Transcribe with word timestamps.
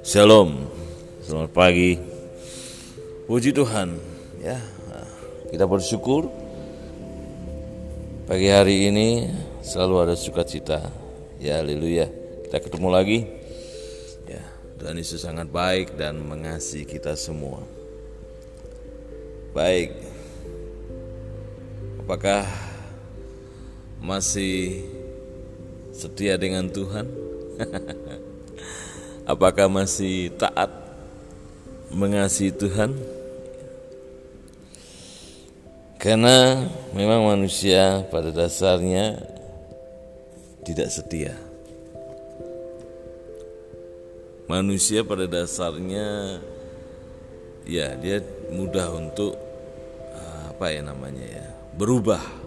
Shalom, 0.00 0.64
selamat 1.20 1.52
pagi. 1.52 2.00
Puji 3.28 3.52
Tuhan, 3.52 4.00
ya 4.40 4.56
kita 5.52 5.68
bersyukur 5.68 6.32
pagi 8.24 8.48
hari 8.48 8.88
ini 8.88 9.28
selalu 9.60 10.08
ada 10.08 10.16
sukacita. 10.16 10.88
Ya, 11.36 11.60
haleluya. 11.60 12.08
Kita 12.48 12.56
ketemu 12.64 12.88
lagi. 12.88 13.28
Ya, 14.24 14.40
Tuhan 14.80 14.96
Yesus 14.96 15.28
sangat 15.28 15.52
baik 15.52 16.00
dan 16.00 16.24
mengasihi 16.24 16.88
kita 16.88 17.20
semua. 17.20 17.60
Baik. 19.52 19.92
Apakah 22.00 22.63
masih 24.04 24.84
setia 25.96 26.36
dengan 26.36 26.68
Tuhan? 26.68 27.08
Apakah 29.32 29.72
masih 29.72 30.28
taat 30.36 30.68
mengasihi 31.88 32.52
Tuhan? 32.52 32.92
Karena 35.96 36.68
memang 36.92 37.32
manusia 37.32 38.04
pada 38.12 38.28
dasarnya 38.28 39.16
tidak 40.68 40.92
setia. 40.92 41.32
Manusia 44.44 45.00
pada 45.00 45.24
dasarnya 45.24 46.36
ya 47.64 47.96
dia 47.96 48.20
mudah 48.52 48.92
untuk 48.92 49.40
apa 50.52 50.68
ya 50.68 50.84
namanya 50.84 51.24
ya 51.24 51.46
berubah 51.80 52.43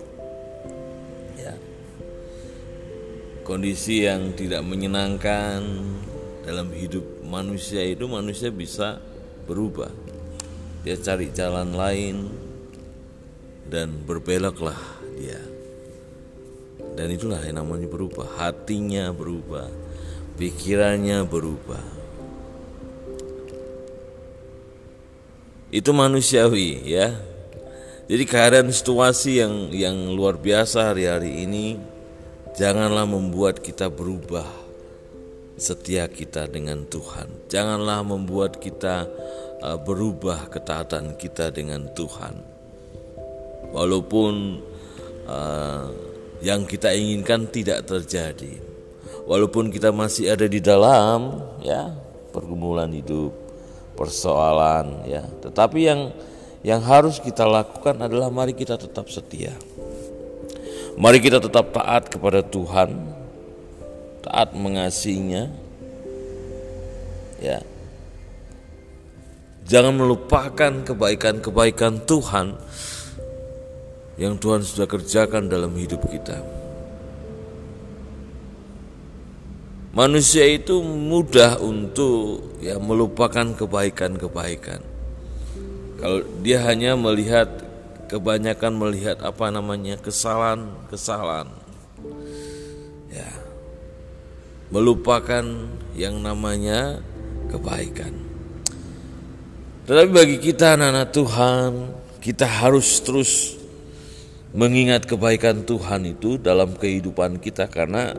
kondisi 3.47 4.03
yang 4.03 4.35
tidak 4.35 4.59
menyenangkan 4.67 5.63
dalam 6.44 6.67
hidup 6.75 7.23
manusia 7.23 7.80
itu 7.88 8.03
manusia 8.11 8.52
bisa 8.52 8.99
berubah. 9.47 9.88
Dia 10.83 10.99
cari 10.99 11.31
jalan 11.31 11.72
lain 11.72 12.27
dan 13.72 14.03
berbeloklah 14.03 14.80
dia. 15.16 15.39
Dan 16.99 17.07
itulah 17.16 17.39
yang 17.47 17.63
namanya 17.63 17.88
berubah. 17.88 18.27
Hatinya 18.35 19.16
berubah 19.16 19.88
pikirannya 20.38 21.25
berubah. 21.25 21.81
Itu 25.73 25.91
manusiawi 25.91 26.88
ya. 26.88 27.11
Jadi 28.07 28.23
keadaan 28.23 28.72
situasi 28.72 29.44
yang 29.44 29.67
yang 29.75 29.97
luar 30.16 30.39
biasa 30.39 30.95
hari-hari 30.95 31.44
ini 31.44 31.75
janganlah 32.58 33.05
membuat 33.05 33.61
kita 33.61 33.88
berubah 33.94 34.45
setia 35.58 36.09
kita 36.09 36.50
dengan 36.50 36.86
Tuhan. 36.89 37.50
Janganlah 37.50 38.02
membuat 38.02 38.58
kita 38.58 39.05
uh, 39.61 39.77
berubah 39.77 40.50
ketaatan 40.50 41.17
kita 41.17 41.53
dengan 41.53 41.85
Tuhan. 41.94 42.33
Walaupun 43.73 44.33
uh, 45.30 45.85
yang 46.41 46.66
kita 46.66 46.94
inginkan 46.94 47.50
tidak 47.50 47.85
terjadi. 47.85 48.58
Walaupun 49.28 49.69
kita 49.69 49.91
masih 49.91 50.31
ada 50.31 50.47
di 50.47 50.63
dalam 50.63 51.41
ya 51.59 51.91
pergumulan 52.31 52.89
hidup, 52.89 53.33
persoalan 53.97 55.05
ya. 55.05 55.25
Tetapi 55.25 55.80
yang 55.83 56.02
yang 56.66 56.81
harus 56.81 57.22
kita 57.22 57.45
lakukan 57.45 58.02
adalah 58.02 58.33
mari 58.33 58.53
kita 58.58 58.80
tetap 58.80 59.09
setia. 59.09 59.53
Mari 60.98 61.22
kita 61.22 61.38
tetap 61.38 61.70
taat 61.78 62.09
kepada 62.09 62.42
Tuhan, 62.42 62.90
taat 64.26 64.58
mengasihinya 64.58 65.45
ya. 67.38 67.62
Jangan 69.68 69.94
melupakan 69.94 70.74
kebaikan-kebaikan 70.81 72.02
Tuhan 72.07 72.57
yang 74.18 74.41
Tuhan 74.41 74.66
sudah 74.66 74.90
kerjakan 74.90 75.46
dalam 75.46 75.75
hidup 75.78 76.02
kita. 76.09 76.41
Manusia 79.94 80.50
itu 80.50 80.81
mudah 80.81 81.62
untuk 81.62 82.57
ya 82.57 82.81
melupakan 82.81 83.53
kebaikan-kebaikan. 83.53 84.81
Kalau 86.02 86.25
dia 86.41 86.62
hanya 86.66 86.97
melihat 86.97 87.66
kebanyakan 88.07 88.73
melihat 88.75 89.19
apa 89.22 89.51
namanya 89.51 90.00
kesalahan-kesalahan 90.00 91.68
melupakan 94.68 95.44
yang 95.95 96.19
namanya 96.19 97.00
kebaikan. 97.47 98.12
Tetapi 99.88 100.09
bagi 100.12 100.38
kita 100.44 100.75
anak-anak 100.75 101.09
Tuhan, 101.16 101.72
kita 102.19 102.44
harus 102.44 103.00
terus 103.00 103.56
mengingat 104.51 105.07
kebaikan 105.07 105.63
Tuhan 105.63 106.12
itu 106.12 106.35
dalam 106.35 106.75
kehidupan 106.75 107.39
kita 107.39 107.72
karena 107.72 108.12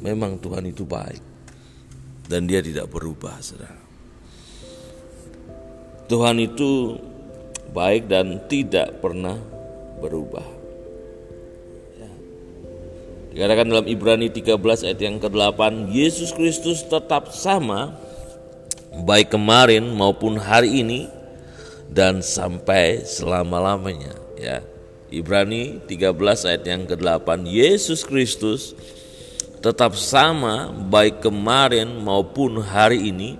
memang 0.00 0.40
Tuhan 0.40 0.64
itu 0.64 0.88
baik 0.88 1.20
dan 2.32 2.48
dia 2.48 2.64
tidak 2.64 2.88
berubah, 2.88 3.36
Saudara. 3.44 3.84
Tuhan 6.08 6.38
itu 6.40 6.96
baik 7.70 8.10
dan 8.10 8.42
tidak 8.50 8.98
pernah 9.00 9.38
berubah. 9.98 10.56
Dikatakan 13.36 13.68
dalam 13.68 13.84
Ibrani 13.84 14.32
13 14.32 14.56
ayat 14.88 15.00
yang 15.04 15.20
ke-8, 15.20 15.92
Yesus 15.92 16.32
Kristus 16.32 16.80
tetap 16.88 17.36
sama 17.36 17.92
baik 19.04 19.36
kemarin 19.36 19.92
maupun 19.92 20.40
hari 20.40 20.80
ini 20.80 21.04
dan 21.92 22.24
sampai 22.24 23.04
selama-lamanya 23.04 24.16
ya. 24.40 24.64
Ibrani 25.12 25.84
13 25.84 26.48
ayat 26.48 26.64
yang 26.64 26.82
ke-8, 26.88 27.44
Yesus 27.44 28.08
Kristus 28.08 28.72
tetap 29.60 30.00
sama 30.00 30.72
baik 30.72 31.20
kemarin 31.20 31.92
maupun 31.92 32.58
hari 32.64 33.12
ini 33.12 33.36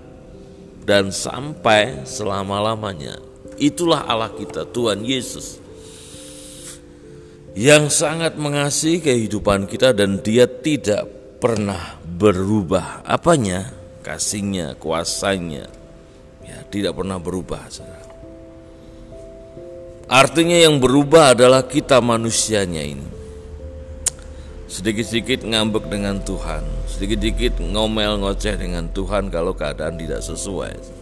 dan 0.85 1.09
sampai 1.09 2.05
selama-lamanya. 2.07 3.19
Itulah 3.57 4.05
Allah 4.05 4.31
kita, 4.33 4.69
Tuhan 4.69 5.01
Yesus 5.01 5.67
yang 7.57 7.89
sangat 7.89 8.37
mengasihi 8.37 9.01
kehidupan 9.01 9.65
kita 9.65 9.89
dan 9.89 10.21
dia 10.21 10.45
tidak 10.45 11.09
pernah 11.41 11.97
berubah. 12.05 13.01
Apanya? 13.01 13.73
Kasihnya, 14.05 14.77
kuasanya. 14.77 15.65
Ya, 16.45 16.61
tidak 16.69 17.01
pernah 17.01 17.17
berubah. 17.17 17.65
Artinya 20.05 20.55
yang 20.55 20.77
berubah 20.77 21.33
adalah 21.33 21.65
kita 21.65 21.97
manusianya 21.97 22.85
ini. 22.85 23.09
Sedikit-sedikit 24.69 25.41
ngambek 25.41 25.89
dengan 25.89 26.21
Tuhan, 26.21 26.61
sedikit-sedikit 26.85 27.57
ngomel 27.57 28.21
ngoceh 28.21 28.53
dengan 28.53 28.85
Tuhan 28.93 29.33
kalau 29.33 29.57
keadaan 29.57 29.97
tidak 29.97 30.21
sesuai. 30.21 30.96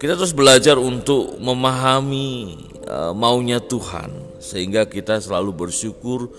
Kita 0.00 0.16
terus 0.16 0.32
belajar 0.32 0.80
untuk 0.80 1.36
memahami 1.36 2.56
uh, 2.88 3.12
maunya 3.12 3.60
Tuhan, 3.60 4.40
sehingga 4.40 4.88
kita 4.88 5.20
selalu 5.20 5.68
bersyukur 5.68 6.32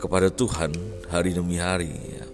kepada 0.00 0.32
Tuhan 0.32 0.72
hari 1.12 1.36
demi 1.36 1.60
hari 1.60 1.92
ya. 1.92 2.24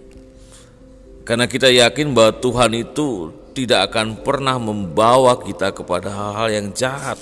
Karena 1.27 1.45
kita 1.51 1.67
yakin 1.67 2.15
bahwa 2.15 2.39
Tuhan 2.39 2.71
itu 2.71 3.35
tidak 3.51 3.91
akan 3.91 4.23
pernah 4.23 4.55
membawa 4.55 5.35
kita 5.43 5.75
kepada 5.75 6.07
hal-hal 6.07 6.47
yang 6.47 6.67
jahat 6.71 7.19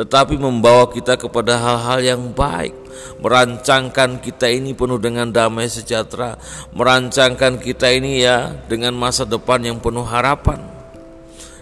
tetapi 0.00 0.38
membawa 0.38 0.86
kita 0.88 1.18
kepada 1.18 1.58
hal-hal 1.58 2.00
yang 2.00 2.22
baik, 2.32 2.72
merancangkan 3.20 4.22
kita 4.22 4.46
ini 4.46 4.72
penuh 4.72 4.96
dengan 4.96 5.28
damai 5.28 5.66
sejahtera, 5.68 6.38
merancangkan 6.72 7.58
kita 7.58 7.90
ini 7.90 8.22
ya 8.22 8.54
dengan 8.70 8.94
masa 8.94 9.26
depan 9.26 9.60
yang 9.60 9.76
penuh 9.76 10.06
harapan. 10.06 10.79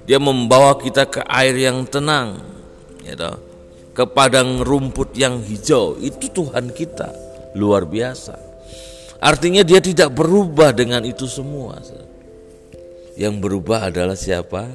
Dia 0.09 0.17
membawa 0.17 0.81
kita 0.81 1.05
ke 1.05 1.21
air 1.29 1.53
yang 1.69 1.85
tenang, 1.85 2.41
ya 3.05 3.13
toh. 3.13 3.37
Ke 3.93 4.09
padang 4.09 4.65
rumput 4.65 5.13
yang 5.19 5.43
hijau. 5.43 5.99
Itu 6.01 6.31
Tuhan 6.33 6.73
kita. 6.73 7.13
Luar 7.59 7.85
biasa. 7.85 8.39
Artinya 9.21 9.67
dia 9.67 9.83
tidak 9.83 10.15
berubah 10.15 10.71
dengan 10.71 11.03
itu 11.03 11.27
semua 11.27 11.83
yang 13.19 13.43
berubah 13.43 13.91
adalah 13.91 14.15
siapa? 14.15 14.71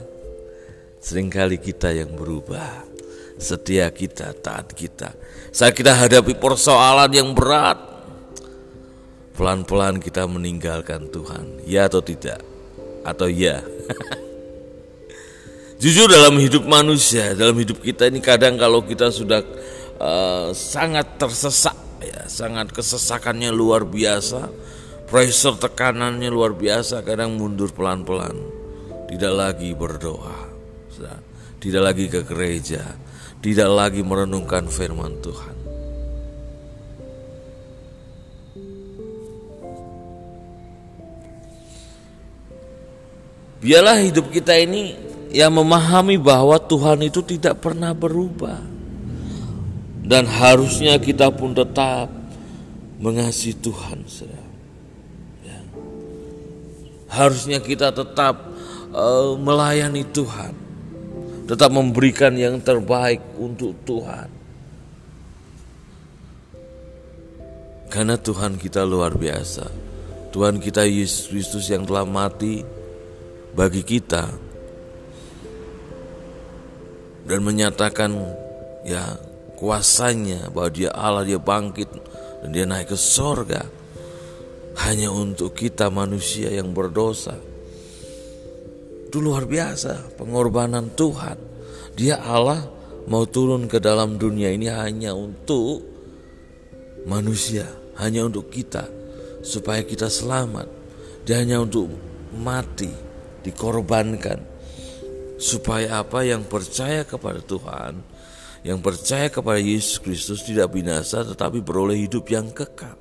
Seringkali 1.00 1.63
kita 1.63 1.95
yang 1.95 2.12
berubah. 2.12 2.83
Setia 3.39 3.88
kita 3.88 4.36
taat 4.36 4.75
kita. 4.75 5.15
Saat 5.56 5.79
kita 5.79 5.95
hadapi 5.95 6.36
persoalan 6.36 7.07
yang 7.15 7.31
berat. 7.31 7.79
Pelan-pelan 9.39 10.03
kita 10.03 10.27
meninggalkan 10.27 11.07
Tuhan. 11.07 11.63
Ya 11.63 11.88
atau 11.88 12.03
tidak? 12.03 12.44
Atau 13.07 13.31
ya 13.31 13.63
Jujur 15.83 16.07
dalam 16.07 16.39
hidup 16.39 16.63
manusia, 16.63 17.35
dalam 17.35 17.59
hidup 17.59 17.83
kita 17.83 18.07
ini 18.07 18.24
kadang 18.24 18.56
kalau 18.56 18.88
kita 18.88 19.12
sudah 19.12 19.44
uh, 20.00 20.56
sangat 20.56 21.19
tersesak 21.19 21.75
ya 22.00 22.24
sangat 22.31 22.71
kesesakannya 22.71 23.51
luar 23.51 23.83
biasa 23.83 24.47
pressure 25.12 25.59
tekanannya 25.59 26.31
luar 26.31 26.56
biasa 26.56 27.03
kadang 27.03 27.35
mundur 27.35 27.68
pelan-pelan. 27.75 28.39
Tidak 29.12 29.33
lagi 29.35 29.75
berdoa 29.75 30.56
tidak 31.59 31.95
lagi 31.95 32.12
ke 32.12 32.24
gereja 32.27 32.83
tidak 33.44 33.68
lagi 33.71 34.00
merenungkan 34.03 34.68
firman 34.71 35.19
Tuhan. 35.19 35.56
Biarlah 43.63 44.00
hidup 44.00 44.27
kita 44.31 44.59
ini 44.59 45.12
yang 45.33 45.50
memahami 45.50 46.21
bahwa 46.21 46.62
Tuhan 46.62 47.09
itu 47.09 47.25
tidak 47.25 47.57
pernah 47.57 47.89
berubah. 47.91 48.62
Dan 50.06 50.30
harusnya 50.30 51.01
kita 51.01 51.33
pun 51.33 51.57
tetap 51.57 52.06
mengasihi 53.01 53.57
Tuhan. 53.57 54.06
Ya. 55.41 55.59
Harusnya 57.09 57.57
kita 57.57 57.89
tetap 57.89 58.45
uh, 58.94 59.33
melayani 59.33 60.06
Tuhan. 60.06 60.53
Tetap 61.50 61.74
memberikan 61.74 62.38
yang 62.38 62.62
terbaik 62.62 63.19
untuk 63.41 63.74
Tuhan. 63.89 64.29
Karena 67.89 68.15
Tuhan 68.21 68.62
kita 68.62 68.86
luar 68.86 69.18
biasa. 69.18 69.65
Tuhan 70.29 70.62
kita 70.62 70.86
Yesus 70.86 71.29
Kristus 71.29 71.65
yang 71.74 71.86
telah 71.86 72.06
mati 72.06 72.65
bagi 73.53 73.86
kita 73.86 74.43
dan 77.33 77.41
menyatakan 77.41 78.13
ya 78.85 79.18
kuasanya 79.57 80.53
bahwa 80.53 80.69
dia 80.69 80.94
Allah 80.94 81.25
dia 81.25 81.41
bangkit 81.41 81.89
dan 82.45 82.53
dia 82.53 82.69
naik 82.69 82.94
ke 82.94 82.97
sorga 83.00 83.65
hanya 84.85 85.09
untuk 85.09 85.57
kita 85.57 85.89
manusia 85.89 86.53
yang 86.53 86.77
berdosa. 86.77 87.33
Itu 89.09 89.18
luar 89.18 89.50
biasa 89.50 90.13
pengorbanan 90.13 90.94
Tuhan. 90.94 91.41
Dia 91.97 92.21
Allah 92.21 92.69
mau 93.09 93.25
turun 93.25 93.65
ke 93.65 93.81
dalam 93.81 94.21
dunia 94.21 94.53
ini 94.53 94.69
hanya 94.69 95.18
untuk 95.18 95.81
manusia 97.09 97.65
hanya 97.97 98.29
untuk 98.29 98.53
kita 98.53 98.86
supaya 99.41 99.81
kita 99.81 100.06
selamat. 100.06 100.69
Dia 101.25 101.41
hanya 101.41 101.65
untuk 101.65 101.89
mati 102.38 102.94
dikorbankan 103.41 104.52
supaya 105.44 106.00
apa? 106.00 106.24
Yang 106.24 106.48
percaya 106.48 107.04
kepada 107.04 107.44
Tuhan 107.44 108.13
yang 108.63 108.80
percaya 108.80 109.28
kepada 109.28 109.60
Yesus 109.60 110.00
Kristus 110.00 110.48
tidak 110.48 110.72
binasa 110.72 111.28
tetapi 111.28 111.60
beroleh 111.60 112.00
hidup 112.00 112.31
yang 112.31 112.48
kekal. 112.56 112.95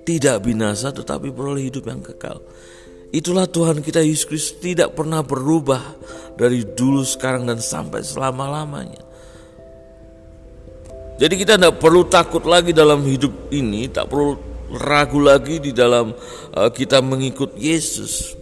Tidak 0.00 0.36
binasa 0.40 0.88
tetapi 0.96 1.28
beroleh 1.28 1.68
hidup 1.68 1.84
yang 1.84 2.00
kekal. 2.00 2.40
Itulah 3.12 3.44
Tuhan 3.44 3.84
kita 3.84 4.00
Yesus 4.00 4.24
Kristus 4.24 4.56
tidak 4.64 4.96
pernah 4.96 5.20
berubah 5.20 5.84
dari 6.40 6.64
dulu 6.64 7.04
sekarang 7.04 7.44
dan 7.44 7.60
sampai 7.60 8.00
selama-lamanya. 8.00 9.04
Jadi 11.20 11.34
kita 11.36 11.60
tidak 11.60 11.76
perlu 11.76 12.08
takut 12.08 12.40
lagi 12.48 12.72
dalam 12.72 13.04
hidup 13.04 13.52
ini, 13.52 13.92
tak 13.92 14.08
perlu 14.08 14.40
ragu 14.72 15.20
lagi 15.20 15.60
di 15.60 15.76
dalam 15.76 16.16
uh, 16.56 16.70
kita 16.72 17.04
mengikut 17.04 17.60
Yesus. 17.60 18.39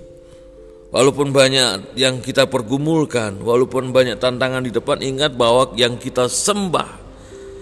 Walaupun 0.88 1.36
banyak 1.36 2.00
yang 2.00 2.24
kita 2.24 2.48
pergumulkan, 2.48 3.44
walaupun 3.44 3.92
banyak 3.92 4.16
tantangan 4.16 4.64
di 4.64 4.72
depan, 4.72 5.04
ingat 5.04 5.36
bahwa 5.36 5.76
yang 5.76 6.00
kita 6.00 6.32
sembah, 6.32 6.90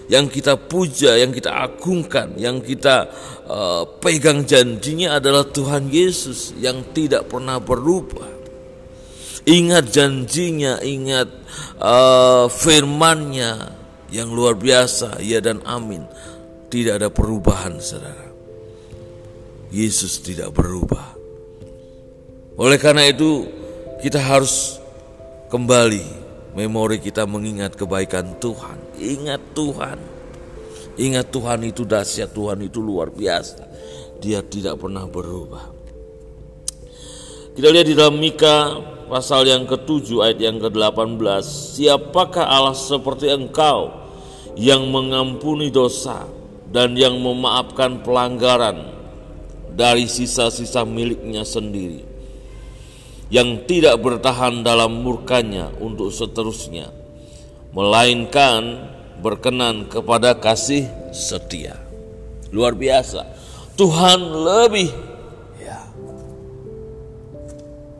yang 0.07 0.31
kita 0.31 0.55
puja, 0.55 1.19
yang 1.19 1.35
kita 1.35 1.51
agungkan, 1.51 2.39
yang 2.39 2.63
kita 2.63 3.11
uh, 3.43 3.83
pegang 3.99 4.47
janjinya 4.47 5.19
adalah 5.19 5.43
Tuhan 5.43 5.91
Yesus 5.91 6.55
yang 6.55 6.95
tidak 6.95 7.27
pernah 7.27 7.59
berubah. 7.59 8.39
Ingat 9.43 9.91
janjinya, 9.91 10.79
ingat 10.79 11.27
uh, 11.83 12.47
firmannya 12.47 13.75
yang 14.07 14.31
luar 14.31 14.55
biasa, 14.55 15.19
ya 15.19 15.43
dan 15.43 15.59
amin. 15.67 16.07
Tidak 16.71 16.95
ada 16.95 17.11
perubahan 17.11 17.75
saudara. 17.83 18.27
Yesus 19.67 20.23
tidak 20.23 20.55
berubah. 20.55 21.16
Oleh 22.57 22.81
karena 22.81 23.05
itu, 23.05 23.45
kita 24.01 24.17
harus 24.17 24.81
kembali 25.53 26.01
memori 26.57 26.97
kita 26.97 27.29
mengingat 27.29 27.77
kebaikan 27.77 28.41
Tuhan. 28.41 28.97
Ingat 28.97 29.41
Tuhan. 29.53 29.99
Ingat 30.97 31.29
Tuhan 31.29 31.59
itu 31.69 31.85
dahsyat, 31.85 32.33
Tuhan 32.33 32.65
itu 32.65 32.81
luar 32.81 33.13
biasa. 33.13 33.61
Dia 34.17 34.41
tidak 34.41 34.81
pernah 34.81 35.05
berubah. 35.05 35.69
Kita 37.53 37.69
lihat 37.69 37.85
di 37.85 37.93
dalam 37.93 38.17
Mika 38.17 38.73
pasal 39.05 39.45
yang 39.45 39.69
ketujuh 39.69 40.25
ayat 40.25 40.41
yang 40.41 40.57
ke-18. 40.57 41.45
Siapakah 41.77 42.41
Allah 42.41 42.73
seperti 42.73 43.29
engkau 43.29 43.93
yang 44.57 44.89
mengampuni 44.89 45.69
dosa 45.69 46.25
dan 46.73 46.97
yang 46.97 47.21
memaafkan 47.21 48.01
pelanggaran 48.01 48.81
dari 49.77 50.09
sisa-sisa 50.09 50.81
miliknya 50.89 51.45
sendiri 51.45 52.06
yang 53.27 53.67
tidak 53.67 53.99
bertahan 53.99 54.63
dalam 54.63 55.03
murkanya 55.03 55.71
untuk 55.83 56.15
seterusnya, 56.15 56.91
melainkan 57.75 58.87
berkenan 59.19 59.91
kepada 59.91 60.37
kasih 60.37 60.87
setia. 61.11 61.75
Luar 62.53 62.77
biasa. 62.77 63.27
Tuhan 63.75 64.19
lebih 64.21 64.89
ya, 65.59 65.79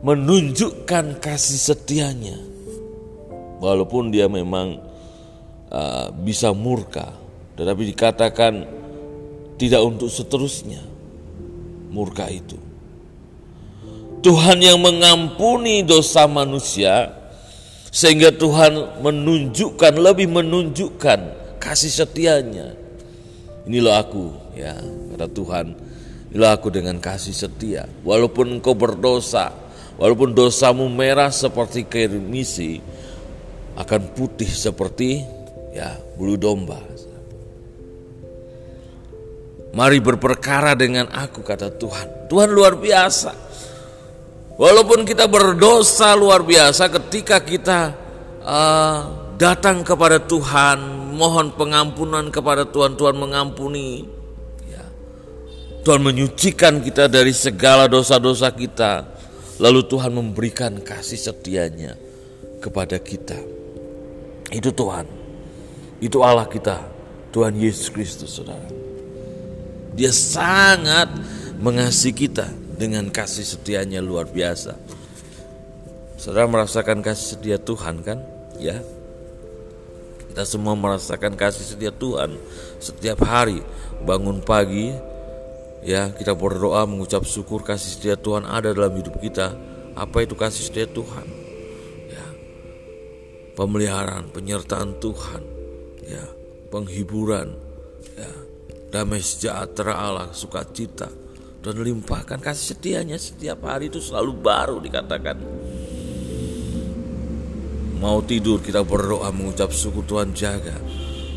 menunjukkan 0.01 1.19
kasih 1.19 1.59
setianya. 1.59 2.37
Walaupun 3.57 4.13
dia 4.13 4.29
memang 4.29 4.79
uh, 5.73 6.07
bisa 6.13 6.53
murka, 6.53 7.11
tetapi 7.57 7.89
dikatakan 7.91 8.53
tidak 9.57 9.81
untuk 9.81 10.07
seterusnya 10.13 10.81
murka 11.89 12.29
itu. 12.29 12.66
Tuhan 14.21 14.57
yang 14.59 14.81
mengampuni 14.81 15.85
dosa 15.85 16.25
manusia 16.25 17.13
sehingga 17.93 18.33
Tuhan 18.33 19.01
menunjukkan 19.01 19.93
lebih 19.97 20.27
menunjukkan 20.29 21.19
kasih 21.61 21.93
setianya. 22.03 22.73
Inilah 23.67 24.01
aku 24.01 24.31
ya 24.57 24.77
kata 25.13 25.27
Tuhan. 25.31 25.65
Inilah 26.33 26.51
aku 26.57 26.67
dengan 26.73 26.97
kasih 26.99 27.33
setia. 27.33 27.87
Walaupun 28.03 28.59
engkau 28.59 28.75
berdosa, 28.75 29.53
walaupun 29.95 30.35
dosamu 30.35 30.89
merah 30.91 31.31
seperti 31.31 31.87
kermisi 31.87 32.83
akan 33.77 34.01
putih 34.17 34.49
seperti 34.49 35.21
ya 35.71 35.93
bulu 36.17 36.35
domba. 36.35 36.81
Mari 39.77 40.01
berperkara 40.01 40.73
dengan 40.73 41.05
aku 41.13 41.45
kata 41.45 41.69
Tuhan. 41.77 42.25
Tuhan 42.25 42.49
luar 42.49 42.81
biasa. 42.81 43.46
Walaupun 44.57 45.05
kita 45.05 45.29
berdosa 45.29 46.17
luar 46.17 46.41
biasa 46.41 46.89
ketika 46.89 47.37
kita 47.45 47.93
uh, 48.41 48.97
datang 49.37 49.85
kepada 49.85 50.17
Tuhan, 50.17 51.13
mohon 51.13 51.53
pengampunan 51.53 52.33
kepada 52.33 52.65
Tuhan, 52.65 52.97
Tuhan 52.97 53.21
mengampuni. 53.21 54.09
Ya. 54.65 54.81
Tuhan 55.85 56.01
menyucikan 56.01 56.81
kita 56.81 57.05
dari 57.05 57.37
segala 57.37 57.85
dosa-dosa 57.85 58.49
kita. 58.49 59.05
Lalu 59.61 59.85
Tuhan 59.85 60.09
memberikan 60.17 60.81
kasih 60.81 61.21
setianya 61.21 61.93
kepada 62.57 62.97
kita. 62.97 63.37
Itu 64.49 64.73
Tuhan. 64.73 65.05
Itu 66.01 66.25
Allah 66.25 66.49
kita. 66.49 66.81
Tuhan 67.29 67.53
Yesus 67.53 67.93
Kristus 67.93 68.33
saudara. 68.33 68.65
Dia 69.93 70.09
sangat 70.09 71.13
mengasihi 71.61 72.13
kita 72.13 72.66
dengan 72.77 73.09
kasih 73.09 73.43
setianya 73.43 73.99
luar 73.99 74.29
biasa. 74.29 74.77
Saudara 76.17 76.45
merasakan 76.45 77.01
kasih 77.01 77.37
setia 77.37 77.57
Tuhan 77.57 78.05
kan? 78.05 78.21
Ya. 78.61 78.81
Kita 80.29 80.45
semua 80.45 80.77
merasakan 80.77 81.33
kasih 81.33 81.65
setia 81.65 81.89
Tuhan 81.89 82.37
setiap 82.77 83.25
hari 83.25 83.65
bangun 84.05 84.37
pagi 84.45 84.93
ya 85.81 86.13
kita 86.13 86.37
berdoa 86.37 86.85
mengucap 86.85 87.25
syukur 87.25 87.65
kasih 87.65 87.97
setia 87.97 88.15
Tuhan 88.17 88.45
ada 88.45 88.69
dalam 88.69 88.93
hidup 88.93 89.17
kita. 89.17 89.57
Apa 89.97 90.29
itu 90.29 90.37
kasih 90.37 90.69
setia 90.69 90.85
Tuhan? 90.85 91.25
Ya. 92.13 92.25
Pemeliharaan, 93.57 94.29
penyertaan 94.29 95.01
Tuhan. 95.01 95.41
Ya, 96.05 96.23
penghiburan, 96.71 97.51
ya, 98.15 98.31
damai 98.93 99.19
sejahtera 99.19 99.97
Allah, 99.97 100.31
sukacita 100.31 101.09
dan 101.67 101.83
limpahkan 101.83 102.39
kasih 102.39 102.79
setianya. 102.79 103.19
Setiap 103.19 103.67
hari 103.67 103.91
itu 103.91 103.99
selalu 103.99 104.39
baru 104.39 104.79
dikatakan. 104.79 105.35
Mau 107.99 108.23
tidur 108.23 108.63
kita 108.63 108.87
berdoa 108.87 109.27
mengucap 109.35 109.75
syukur 109.75 110.07
Tuhan 110.07 110.31
jaga. 110.31 110.79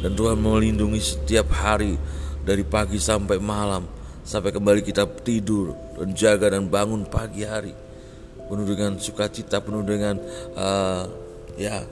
Dan 0.01 0.15
Tuhan 0.15 0.39
melindungi 0.39 1.03
setiap 1.03 1.51
hari 1.51 1.99
dari 2.47 2.63
pagi 2.63 3.03
sampai 3.03 3.43
malam. 3.43 3.91
Sampai 4.23 4.55
kembali 4.55 4.87
kita 4.87 5.11
tidur 5.27 5.75
dan 5.99 6.15
jaga 6.15 6.55
dan 6.55 6.71
bangun 6.71 7.03
pagi 7.11 7.43
hari. 7.43 7.75
Penuh 8.47 8.67
dengan 8.71 9.03
sukacita 9.03 9.59
penuh 9.59 9.83
dengan 9.83 10.15
uh, 10.55 11.05
ya 11.59 11.83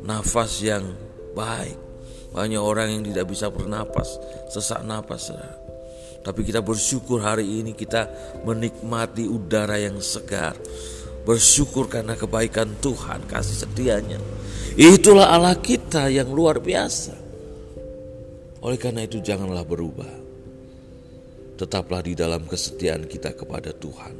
nafas 0.00 0.64
yang 0.64 0.96
baik. 1.36 1.76
Banyak 2.32 2.60
orang 2.60 2.88
yang 2.88 3.02
tidak 3.04 3.28
bisa 3.28 3.52
bernapas 3.52 4.16
sesak 4.48 4.80
napas 4.84 5.32
tapi 6.26 6.42
kita 6.42 6.58
bersyukur 6.58 7.22
hari 7.22 7.62
ini 7.62 7.70
kita 7.78 8.10
menikmati 8.42 9.30
udara 9.30 9.78
yang 9.78 10.02
segar 10.02 10.58
bersyukur 11.22 11.86
karena 11.86 12.18
kebaikan 12.18 12.74
Tuhan 12.82 13.30
kasih 13.30 13.62
setianya 13.62 14.18
itulah 14.74 15.30
Allah 15.30 15.54
kita 15.54 16.10
yang 16.10 16.34
luar 16.34 16.58
biasa 16.58 17.26
oleh 18.66 18.78
karena 18.82 19.06
itu 19.06 19.22
janganlah 19.22 19.62
berubah. 19.62 20.10
Tetaplah 21.54 22.02
di 22.02 22.18
dalam 22.18 22.44
kesetiaan 22.50 23.06
kita 23.06 23.30
kepada 23.30 23.70
Tuhan. 23.70 24.14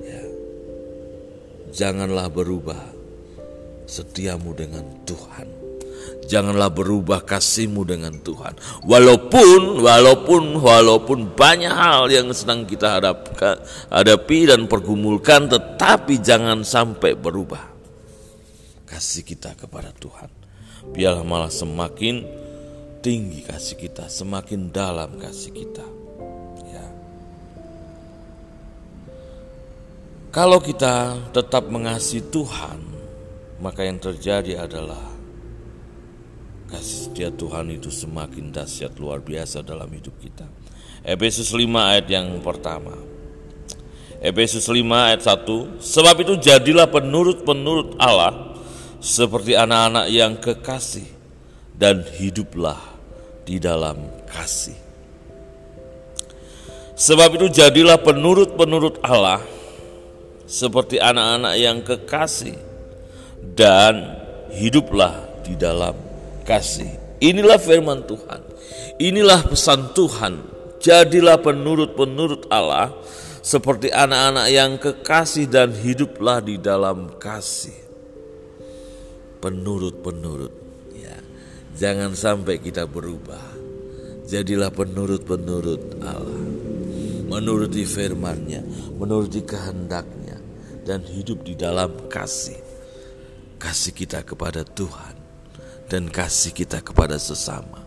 Ya. 0.00 0.24
Janganlah 1.68 2.32
berubah 2.32 2.80
setiamu 3.84 4.56
dengan 4.56 4.88
Tuhan. 5.04 5.71
Janganlah 6.22 6.72
berubah 6.72 7.26
kasihmu 7.26 7.84
dengan 7.84 8.14
Tuhan. 8.22 8.56
Walaupun, 8.88 9.84
walaupun, 9.84 10.56
walaupun 10.62 11.34
banyak 11.36 11.68
hal 11.68 12.08
yang 12.08 12.30
sedang 12.32 12.64
kita 12.64 12.96
hadapkan, 12.96 13.60
hadapi 13.92 14.48
dan 14.48 14.64
pergumulkan, 14.70 15.50
tetapi 15.50 16.22
jangan 16.22 16.64
sampai 16.64 17.18
berubah. 17.18 17.68
Kasih 18.88 19.26
kita 19.26 19.52
kepada 19.58 19.92
Tuhan. 19.92 20.30
Biarlah 20.94 21.26
malah 21.26 21.52
semakin 21.52 22.24
tinggi 23.02 23.42
kasih 23.42 23.76
kita, 23.76 24.06
semakin 24.06 24.70
dalam 24.70 25.18
kasih 25.18 25.52
kita. 25.52 25.86
Ya. 26.70 26.86
Kalau 30.30 30.62
kita 30.62 31.18
tetap 31.34 31.66
mengasihi 31.68 32.24
Tuhan, 32.30 32.78
maka 33.58 33.84
yang 33.84 33.98
terjadi 33.98 34.64
adalah 34.64 35.11
kasih 36.72 36.98
setia 37.12 37.28
Tuhan 37.28 37.68
itu 37.68 37.92
semakin 37.92 38.48
dahsyat 38.48 38.96
luar 38.96 39.20
biasa 39.20 39.60
dalam 39.60 39.92
hidup 39.92 40.16
kita. 40.16 40.48
Efesus 41.04 41.52
5 41.52 41.68
ayat 41.68 42.08
yang 42.08 42.40
pertama. 42.40 42.96
Efesus 44.22 44.64
5 44.70 44.86
ayat 44.86 45.20
1 45.20 45.82
Sebab 45.82 46.16
itu 46.22 46.38
jadilah 46.38 46.86
penurut-penurut 46.86 47.98
Allah 47.98 48.54
Seperti 49.02 49.58
anak-anak 49.58 50.06
yang 50.14 50.38
kekasih 50.38 51.10
Dan 51.74 52.06
hiduplah 52.06 52.78
di 53.42 53.58
dalam 53.58 53.98
kasih. 54.30 54.78
Sebab 56.94 57.34
itu 57.34 57.50
jadilah 57.50 57.98
penurut-penurut 57.98 59.02
Allah 59.02 59.42
seperti 60.46 61.00
anak-anak 61.00 61.54
yang 61.56 61.80
kekasih 61.80 62.54
dan 63.56 64.20
hiduplah 64.52 65.16
di 65.42 65.56
dalam 65.56 66.11
kasih. 66.44 66.90
Inilah 67.22 67.58
firman 67.58 68.02
Tuhan. 68.06 68.40
Inilah 68.98 69.46
pesan 69.46 69.94
Tuhan. 69.94 70.34
Jadilah 70.82 71.38
penurut-penurut 71.38 72.50
Allah 72.50 72.90
seperti 73.42 73.94
anak-anak 73.94 74.46
yang 74.50 74.78
kekasih 74.78 75.46
dan 75.46 75.70
hiduplah 75.70 76.42
di 76.42 76.58
dalam 76.58 77.14
kasih. 77.22 77.78
Penurut-penurut 79.38 80.62
Jangan 81.72 82.12
sampai 82.12 82.60
kita 82.60 82.84
berubah. 82.84 83.42
Jadilah 84.28 84.70
penurut-penurut 84.70 85.98
Allah. 86.04 86.46
Menuruti 87.26 87.88
firman-Nya, 87.88 88.60
menuruti 89.00 89.40
kehendaknya 89.40 90.36
dan 90.84 91.00
hidup 91.00 91.40
di 91.42 91.56
dalam 91.56 92.06
kasih. 92.12 92.60
Kasih 93.56 93.94
kita 93.96 94.20
kepada 94.20 94.62
Tuhan 94.68 95.21
dan 95.92 96.08
kasih 96.08 96.56
kita 96.56 96.80
kepada 96.80 97.20
sesama. 97.20 97.84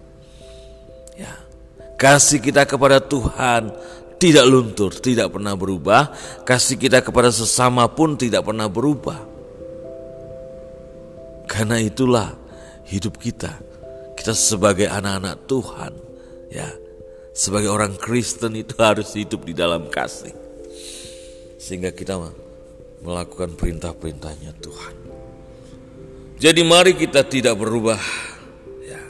Ya. 1.17 1.33
Kasih 1.97 2.37
kita 2.37 2.69
kepada 2.69 3.01
Tuhan 3.01 3.73
tidak 4.21 4.45
luntur, 4.45 4.93
tidak 4.93 5.33
pernah 5.33 5.57
berubah. 5.57 6.13
Kasih 6.45 6.77
kita 6.77 7.01
kepada 7.01 7.33
sesama 7.33 7.89
pun 7.89 8.13
tidak 8.13 8.45
pernah 8.45 8.69
berubah. 8.69 9.17
Karena 11.49 11.81
itulah 11.81 12.37
hidup 12.85 13.17
kita 13.17 13.65
kita 14.15 14.31
sebagai 14.31 14.87
anak-anak 14.89 15.45
Tuhan, 15.45 15.93
ya, 16.49 16.65
sebagai 17.35 17.69
orang 17.69 17.93
Kristen 17.99 18.55
itu 18.57 18.73
harus 18.89 19.13
hidup 19.13 19.43
di 19.45 19.53
dalam 19.53 19.91
kasih. 19.91 20.33
Sehingga 21.59 21.91
kita 21.93 22.17
melakukan 23.03 23.53
perintah-perintahnya 23.53 24.55
Tuhan. 24.63 25.14
Jadi 26.35 26.61
mari 26.67 26.99
kita 26.99 27.23
tidak 27.23 27.55
berubah, 27.55 27.99
ya. 28.83 29.01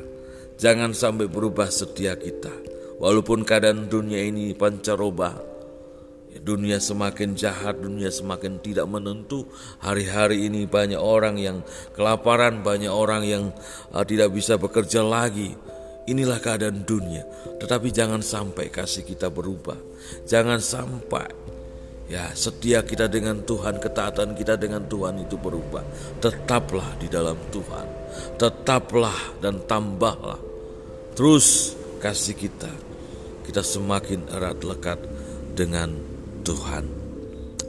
Jangan 0.61 0.93
sampai 0.93 1.25
berubah 1.25 1.67
setia 1.73 2.13
kita. 2.13 2.53
Walaupun 3.01 3.43
keadaan 3.43 3.91
dunia 3.91 4.23
ini 4.23 4.55
pancaroba, 4.55 5.55
Dunia 6.45 6.83
semakin 6.83 7.31
jahat, 7.33 7.79
dunia 7.79 8.11
semakin 8.11 8.59
tidak 8.59 8.85
menentu. 8.85 9.47
Hari-hari 9.79 10.45
ini 10.45 10.67
banyak 10.67 10.99
orang 10.99 11.39
yang 11.39 11.63
kelaparan, 11.95 12.59
banyak 12.59 12.91
orang 12.91 13.23
yang 13.23 13.43
uh, 13.95 14.03
tidak 14.03 14.35
bisa 14.35 14.59
bekerja 14.59 14.99
lagi. 14.99 15.55
Inilah 16.05 16.37
keadaan 16.43 16.83
dunia. 16.83 17.23
Tetapi 17.57 17.89
jangan 17.89 18.19
sampai 18.19 18.67
kasih 18.67 19.07
kita 19.07 19.31
berubah. 19.31 19.79
Jangan 20.27 20.59
sampai 20.59 21.54
ya 22.09 22.31
setia 22.33 22.85
kita 22.85 23.09
dengan 23.09 23.41
Tuhan, 23.41 23.81
ketaatan 23.81 24.37
kita 24.37 24.55
dengan 24.55 24.85
Tuhan 24.85 25.21
itu 25.25 25.35
berubah. 25.37 25.83
Tetaplah 26.21 26.97
di 27.01 27.07
dalam 27.09 27.37
Tuhan. 27.49 27.87
Tetaplah 28.39 29.39
dan 29.43 29.65
tambahlah. 29.67 30.39
Terus 31.15 31.75
kasih 31.99 32.35
kita. 32.37 32.71
Kita 33.45 33.61
semakin 33.61 34.31
erat 34.33 34.61
lekat 34.65 34.99
dengan 35.53 35.93
Tuhan. 36.41 36.85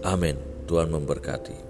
Amin. 0.06 0.36
Tuhan 0.66 0.90
memberkati. 0.90 1.65